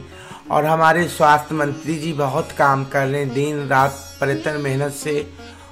[0.52, 5.26] और हमारे स्वास्थ्य मंत्री जी बहुत काम कर रहे हैं। दिन, रात प्रयत्न मेहनत से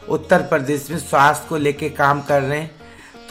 [0.09, 2.80] उत्तर प्रदेश में स्वास्थ्य को लेकर काम कर रहे हैं।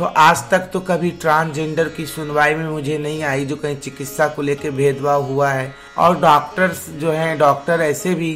[0.00, 4.28] तो आज तक तो कभी ट्रांसजेंडर की सुनवाई में मुझे नहीं आई जो कहीं चिकित्सा
[4.28, 8.32] को लेकर भेदभाव हुआ है। और डॉक्टर्स जो हैं डॉक्टर ऐसे भी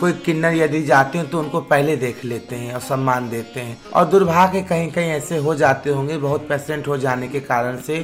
[0.00, 3.78] कोई किन्नर यदि जाते हैं तो उनको पहले देख लेते हैं और सम्मान देते हैं।
[3.94, 8.00] और दुर्भाग्य कहीं कहीं ऐसे हो जाते होंगे बहुत पेशेंट हो जाने के कारण से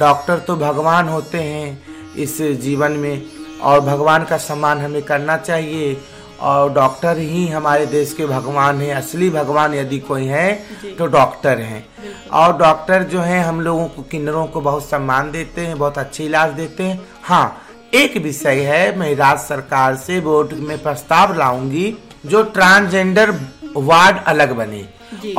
[0.00, 3.22] डॉक्टर तो भगवान होते हैं इस जीवन में
[3.62, 5.96] और भगवान का सम्मान हमें करना चाहिए।
[6.42, 10.52] और डॉक्टर ही हमारे देश के भगवान हैं असली भगवान यदि कोई है
[10.98, 11.84] तो डॉक्टर हैं।
[12.32, 16.24] और डॉक्टर जो हैं हम लोगों को किन्नरों को बहुत सम्मान देते हैं बहुत अच्छे
[16.24, 17.62] इलाज देते हैं। हाँ
[17.94, 21.92] एक विषय है मैं राज्य सरकार से बोर्ड में प्रस्ताव लाऊँगी
[22.26, 23.30] जो ट्रांसजेंडर
[23.76, 24.84] वार्ड अलग बने।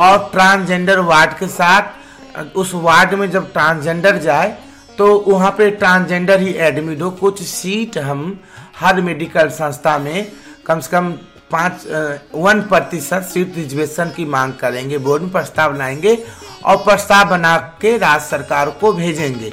[0.00, 4.56] और ट्रांसजेंडर वार्ड के साथ उस वार्ड में जब ट्रांसजेंडर जाए
[4.98, 8.38] तो वहाँ पे ट्रांसजेंडर ही एडमिट हो। कुछ सीट हम
[8.76, 10.26] हर मेडिकल संस्था में
[10.66, 11.10] कम से कम
[11.50, 11.86] पाँच
[12.34, 16.24] वन प्रतिशत सीट रिजर्वेशन की मांग करेंगे बोर्ड में प्रस्ताव लाएँगे
[16.64, 19.52] और प्रस्ताव बना के राज्य सरकार को भेजेंगे।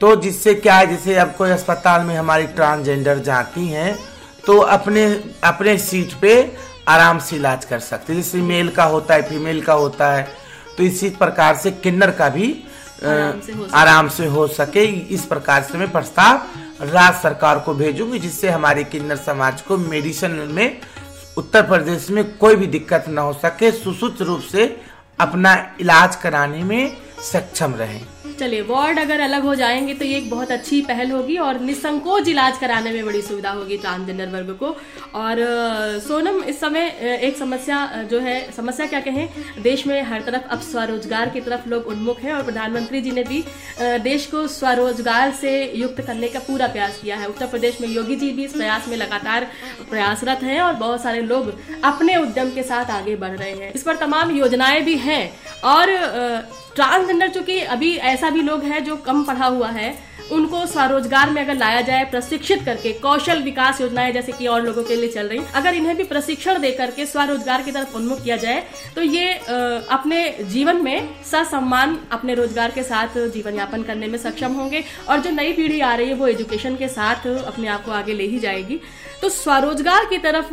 [0.00, 3.98] तो जिससे क्या है जैसे अब कोई अस्पताल में हमारी ट्रांसजेंडर जाती हैं
[4.46, 5.04] तो अपने
[5.44, 6.56] अपने सीट पे
[6.88, 10.28] आराम से इलाज कर सकते जैसे मेल का होता है फीमेल का होता है
[10.78, 12.64] तो इसी प्रकार से किन्नर का भी
[13.04, 16.36] आराम से हो, आराम से हो सके इस प्रकार से मैं प्रस्ताव
[16.82, 20.80] राज्य सरकार को भेजूँगी जिससे हमारे किन्नर समाज को मेडिसिन में
[21.38, 24.64] उत्तर प्रदेश में कोई भी दिक्कत न हो सके सुसूच रूप से
[25.20, 26.96] अपना इलाज कराने में
[27.32, 28.00] सक्षम रहें।
[28.34, 32.28] चलिए, वार्ड अगर अलग हो जाएँगे तो ये एक बहुत अच्छी पहल होगी और निसंकोच
[32.28, 34.66] इलाज कराने में बड़ी सुविधा होगी ट्रांसजेंडर वर्ग को।
[35.14, 35.36] और
[36.00, 36.86] सोनम, इस समय
[37.22, 39.28] एक समस्या जो है, समस्या क्या कहें?
[39.62, 43.22] देश में हर तरफ़ अब स्वरोजगार की तरफ़ लोग उन्मुख हैं और प्रधानमंत्री जी ने
[43.22, 43.42] भी
[44.00, 48.16] देश को स्वरोजगार से युक्त करने का पूरा प्रयास किया है। उत्तर प्रदेश में योगी
[48.16, 49.46] जी भी इस प्रयास में लगातार
[49.90, 51.52] प्रयासरत हैं और बहुत सारे लोग
[51.84, 55.24] अपने उद्यम के साथ आगे बढ़ रहे हैं। इस पर तमाम योजनाएँ भी हैं
[55.64, 55.96] और
[56.76, 59.88] ट्रांसजेंडर चूँकि अभी ऐसा भी लोग है जो कम पढ़ा हुआ है।
[60.32, 64.82] उनको स्वरोजगार में अगर लाया जाए, प्रशिक्षित करके कौशल विकास योजनाएँ जैसे कि और लोगों
[64.84, 68.36] के लिए चल रही अगर इन्हें भी प्रशिक्षण दे करके स्वरोजगार की तरफ़ उन्मुख किया
[68.36, 68.62] जाए
[68.94, 74.52] तो ये अपने जीवन में ससम्मान, अपने रोज़गार के साथ जीवन यापन करने में सक्षम
[74.54, 77.92] होंगे और जो नई पीढ़ी आ रही है, वो एजुकेशन के साथ अपने आप को
[77.92, 78.80] आगे ले ही जाएगी।
[79.22, 80.48] तो स्वरोजगार की तरफ़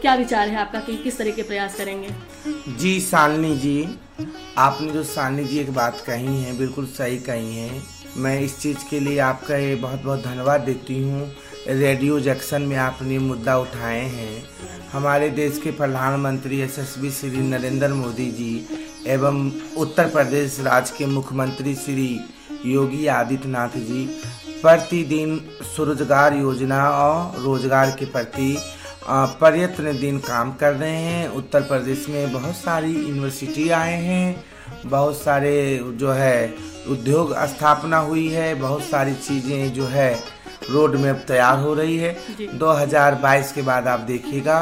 [0.00, 2.08] क्या विचार है आपका कि किस तरह के प्रयास करेंगे?
[2.70, 3.88] जी, सालनी जी,
[4.58, 7.82] आपने जो सालनी जी एक बात कही है, बिल्कुल सही कही है।
[8.18, 11.30] मैं इस चीज़ के लिए आपका ये बहुत बहुत धन्यवाद देती हूँ।
[11.68, 14.42] रेडियो जंक्शन में आपने मुद्दा उठाए हैं।
[14.92, 18.66] हमारे देश के प्रधानमंत्री यशस्वी श्री नरेंद्र मोदी जी
[19.06, 22.08] एवं उत्तर प्रदेश राज्य के मुख्यमंत्री श्री
[22.66, 24.04] योगी आदित्यनाथ जी
[24.62, 28.56] प्रतिदिन स्वरोजगार योजना और रोज़गार के प्रति
[29.10, 34.44] प्रयत्न दिन काम कर रहे हैं। उत्तर प्रदेश में बहुत सारी यूनिवर्सिटी आए हैं।
[34.86, 35.52] बहुत सारे
[35.92, 36.54] जो है
[36.90, 40.12] उद्योग स्थापना हुई है बहुत सारी चीज़ें जो है
[40.70, 42.16] रोड मैप तैयार हो रही है।
[42.58, 44.60] 2022 के बाद आप देखिएगा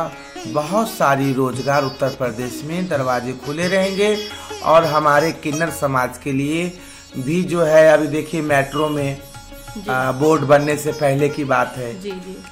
[0.49, 4.17] बहुत सारी रोज़गार उत्तर प्रदेश में दरवाजे खुले रहेंगे
[4.65, 6.73] और हमारे किन्नर समाज के लिए
[7.19, 9.19] भी जो है अभी देखिए मेट्रो में
[9.89, 11.93] आ, बोर्ड बनने से पहले की बात है।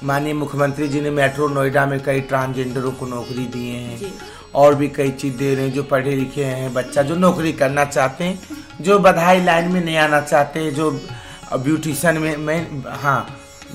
[0.03, 4.11] माननीय मुख्यमंत्री जी ने मेट्रो नोएडा में कई ट्रांसजेंडरों को नौकरी दिए हैं।
[4.55, 7.85] और भी कई चीज़ दे रहे हैं जो पढ़े लिखे हैं बच्चा जो नौकरी करना
[7.85, 10.91] चाहते हैं जो बधाई लाइन में नहीं आना चाहते हैं जो
[11.63, 12.59] ब्यूटिशन में मैं
[13.01, 13.25] हाँ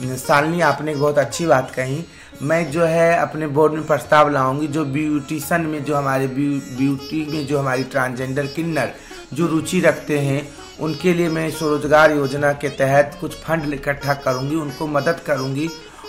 [0.03, 2.05] सालनी आपने बहुत अच्छी बात कही।
[2.43, 7.25] मैं जो है अपने बोर्ड में प्रस्ताव लाऊँगी जो ब्यूटिशियन में जो हमारे ब्यू, ब्यूटी
[7.33, 8.93] में जो हमारी ट्रांसजेंडर किन्नर
[9.33, 10.49] जो रुचि रखते हैं
[10.81, 15.69] उनके लिए मैं स्वरोजगार योजना के तहत कुछ फंड इकट्ठा करूँगी उनको मदद करूँगी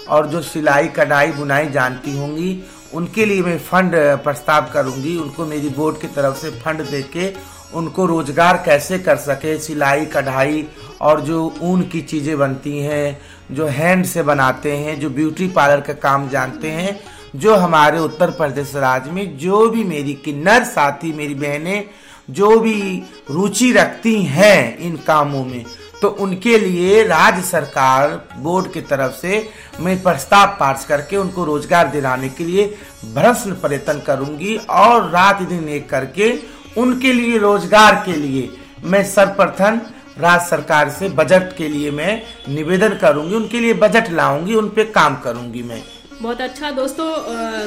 [0.10, 2.52] और जो सिलाई कढ़ाई बुनाई जानती होंगी
[2.94, 7.34] उनके लिए मैं फंड प्रस्ताव करूँगी। उनको मेरी बोर्ड की तरफ़ से फंड देके
[7.74, 10.66] उनको रोज़गार कैसे कर सके, सिलाई, कढ़ाई
[11.02, 13.18] और जो ऊन की चीज़ें बनती हैं,
[13.52, 17.00] जो हैंड से बनाते हैं, जो ब्यूटी पार्लर का काम जानते हैं,
[17.36, 21.84] जो हमारे उत्तर प्रदेश राज्य में जो भी मेरी किन्नर साथी, मेरी बहनें,
[22.30, 25.66] जो भी रुचि रखती हैं इन कामों में
[26.02, 31.88] तो उनके लिए राज्य सरकार बोर्ड की तरफ़ से मैं प्रस्ताव पास करके उनको रोज़गार
[31.88, 32.66] दिलाने के लिए
[33.14, 36.34] भ्रष्ट प्रयत्न करूँगी और रात दिन एक करके
[36.78, 38.50] उनके लिए रोज़गार के लिए
[38.84, 39.80] मैं सर्वप्रथम
[40.20, 44.84] राज्य सरकार से बजट के लिए मैं निवेदन करूँगी, उनके लिए बजट लाऊँगी, उन पे
[44.86, 45.82] काम करूँगी मैं।
[46.22, 47.08] बहुत अच्छा। दोस्तों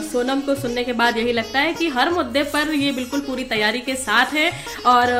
[0.03, 3.45] सोनम को सुनने के बाद यही लगता है कि हर मुद्दे पर ये बिल्कुल पूरी
[3.45, 4.51] तैयारी के साथ है
[4.87, 5.13] और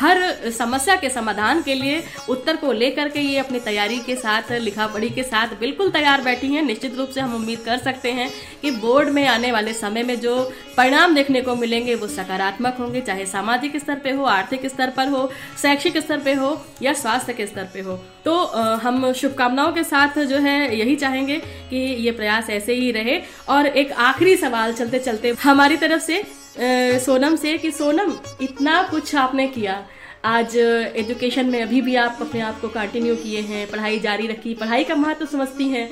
[0.00, 4.52] हर समस्या के समाधान के लिए उत्तर को लेकर के ये अपनी तैयारी के साथ
[4.60, 8.12] लिखा पढ़ी के साथ बिल्कुल तैयार बैठी हैं। निश्चित रूप से हम उम्मीद कर सकते
[8.12, 8.30] हैं
[8.62, 10.36] कि बोर्ड में आने वाले समय में जो
[10.76, 15.08] परिणाम देखने को मिलेंगे, वो सकारात्मक होंगे, चाहे सामाजिक स्तर पर हो, आर्थिक स्तर पर
[15.08, 15.30] हो,
[15.62, 18.34] शैक्षिक स्तर पर हो या स्वास्थ्य के स्तर पर हो। तो
[18.78, 21.38] हम शुभकामनाओं के साथ जो है यही चाहेंगे
[21.70, 26.18] कि ये प्रयास ऐसे ही रहे और एक आखिरी सवाल चलते चलते हमारी तरफ़ से
[26.18, 29.86] अ, सोनम से कि सोनम इतना कुछ आपने किया।
[30.24, 30.56] आज
[30.96, 34.84] एजुकेशन में अभी भी आप अपने आप को कंटिन्यू किए हैं पढ़ाई जारी रखी पढ़ाई
[34.84, 35.90] का महत्व तो समझती हैं।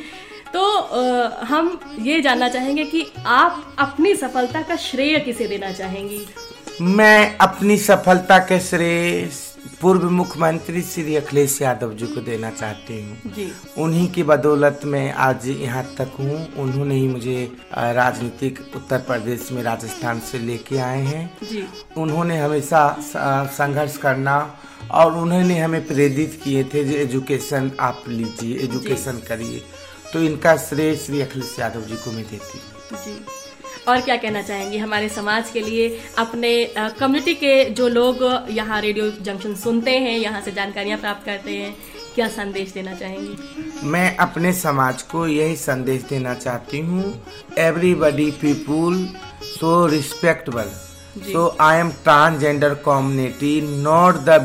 [0.55, 6.27] तो अ, हम ये जानना चाहेंगे कि आप अपनी सफलता का श्रेय किसे देना चाहेंगी?
[6.81, 9.31] मैं अपनी सफलता के श्रेय
[9.63, 15.47] पूर्व मुख्यमंत्री श्री अखिलेश यादव जी को देना चाहती हूँ। उन्हीं की बदौलत में आज
[15.49, 21.65] यहाँ तक हूँ। उन्होंने ही मुझे राजनीतिक उत्तर प्रदेश में राजस्थान से लेके आए हैं।
[21.97, 22.83] उन्होंने हमेशा
[23.53, 24.37] संघर्ष करना
[24.91, 29.63] और उन्होंने हमें प्रेरित किए थे जो एजुकेशन आप लीजिए एजुकेशन करिए।
[30.13, 33.25] तो इनका श्रेय श्री अखिलेश यादव जी को मैं देती हूँ।
[33.89, 39.11] और क्या कहना चाहेंगे हमारे समाज के लिए अपने कम्युनिटी के जो लोग यहाँ रेडियो
[39.29, 41.75] जंक्शन सुनते हैं यहाँ से जानकारियाँ प्राप्त करते हैं
[42.15, 43.87] क्या संदेश देना चाहेंगी?
[43.89, 47.05] मैं अपने समाज को यही संदेश देना चाहती हूँ
[47.59, 49.05] everybody people
[49.43, 50.71] so respectable
[51.33, 54.39] so I am transgender community not the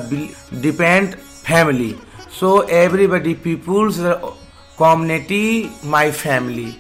[0.62, 1.14] depend
[1.48, 1.94] family
[2.40, 3.98] so everybody peoples
[4.80, 5.46] community
[5.86, 6.74] my family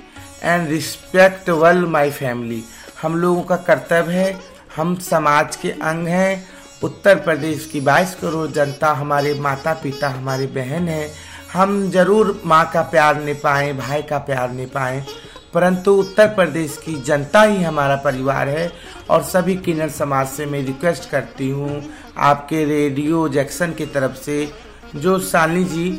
[0.43, 2.63] and respectable my family
[3.01, 4.39] हम लोगों का कर्तव्य है,
[4.75, 6.47] हम समाज के अंग हैं।
[6.83, 11.09] उत्तर प्रदेश की 22 करोड़ जनता हमारे माता पिता हमारे बहन हैं।
[11.53, 15.03] हम ज़रूर माँ का प्यार नहीं पाए भाई का प्यार नहीं पाए
[15.53, 18.71] परंतु उत्तर प्रदेश की जनता ही हमारा परिवार है
[19.09, 21.83] और सभी किन्नर समाज से मैं रिक्वेस्ट करती हूँ,
[22.17, 24.51] आपके रेडियो जैक्सन की तरफ़ से,
[24.95, 25.89] जो सालनी जी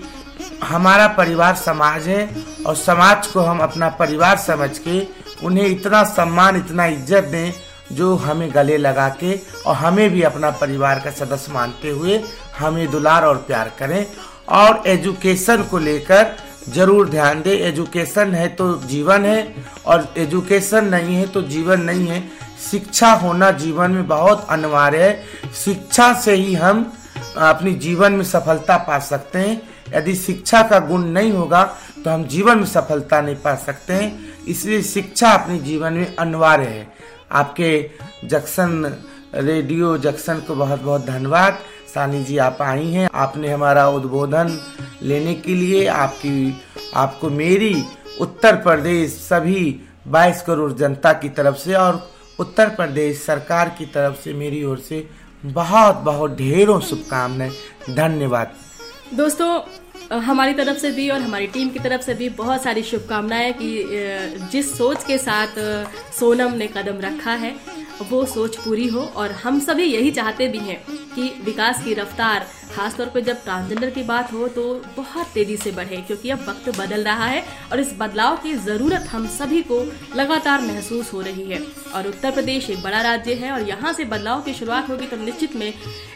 [0.65, 2.29] हमारा परिवार समाज है
[2.67, 5.01] और समाज को हम अपना परिवार समझ के
[5.47, 7.53] उन्हें इतना सम्मान, इतना इज़्ज़त दें
[7.93, 9.35] जो हमें गले लगा के
[9.67, 12.23] और हमें भी अपना परिवार का सदस्य मानते हुए
[12.59, 14.05] हमें दुलार और प्यार करें।
[14.51, 16.37] और एजुकेशन को लेकर
[16.69, 19.55] ज़रूर ध्यान दें। एजुकेशन है तो जीवन है
[19.87, 22.21] और एजुकेशन नहीं है तो जीवन नहीं है।
[22.63, 26.85] शिक्षा होना जीवन में बहुत अनिवार्य है। शिक्षा से ही हम
[27.39, 29.61] अपनी जीवन में सफलता पा सकते हैं।
[29.95, 31.63] यदि शिक्षा का गुण नहीं होगा
[32.05, 36.65] तो हम जीवन में सफलता नहीं पा सकते हैं। इसलिए शिक्षा अपने जीवन में अनिवार्य
[36.65, 36.87] है।
[37.33, 37.91] आपके
[38.25, 38.97] जक्सन
[39.35, 41.59] रेडियो जक्सन को बहुत बहुत धन्यवाद।
[41.95, 44.59] सानी जी, आप आई हैं। आपने हमारा उद्बोधन
[45.03, 46.61] लेने के लिए आपकी,
[46.95, 47.85] आपको मेरी
[48.21, 52.11] उत्तर प्रदेश सभी 22 करोड़ जनता की तरफ़ से और
[52.41, 55.07] उत्तर प्रदेश सरकार की तरफ़ से मेरी ओर से
[55.45, 57.53] बहुत बहुत ढेरों शुभकामनाएँ।
[57.91, 58.53] धन्यवाद।
[59.15, 59.59] दोस्तों
[60.13, 64.49] हमारी तरफ़ से भी और हमारी टीम की तरफ़ से भी बहुत सारी शुभकामनाएँ कि
[64.53, 65.59] जिस सोच के साथ
[66.19, 67.55] सोनम ने कदम रखा है,
[68.11, 70.81] वो सोच पूरी हो और हम सभी यही चाहते भी हैं
[71.15, 74.63] कि विकास की रफ्तार खासतौर पर जब ट्रांसजेंडर की बात हो तो
[74.97, 77.43] बहुत तेज़ी से बढ़े, क्योंकि अब वक्त बदल रहा है
[77.73, 79.81] और इस बदलाव की ज़रूरत हम सभी को
[80.17, 81.61] लगातार महसूस हो रही है।
[81.95, 85.17] और उत्तर प्रदेश एक बड़ा राज्य है और यहाँ से बदलाव की शुरुआत होगी तो
[85.17, 85.73] निश्चित में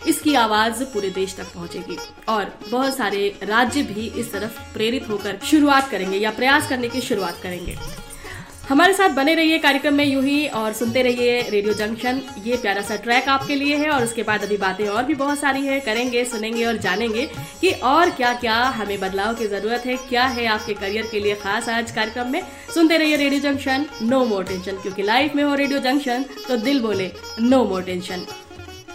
[0.09, 1.98] इसकी आवाज़ पूरे देश तक पहुँचेगी।
[2.28, 7.00] और बहुत सारे राज्य भी इस तरफ़ प्रेरित होकर शुरुआत करेंगे या प्रयास करने की
[7.00, 7.76] शुरुआत करेंगे।
[8.72, 12.82] हमारे साथ बने रहिए कार्यक्रम में यू ही और सुनते रहिए रेडियो जंक्शन। ये प्यारा
[12.82, 15.78] सा ट्रैक आपके लिए है और उसके बाद अभी बातें और भी बहुत सारी है।
[15.80, 17.26] करेंगे, सुनेंगे और जानेंगे
[17.60, 21.34] कि और क्या क्या हमें बदलाव की ज़रूरत है, क्या है आपके करियर के लिए
[21.34, 22.42] खास आज कार्यक्रम में।
[22.74, 26.80] सुनते रहिए radio junction, no more tension, क्योंकि लाइफ में हो रेडियो जंक्शन तो दिल
[26.80, 27.10] बोले,
[27.40, 28.26] नो मोर टेंशन।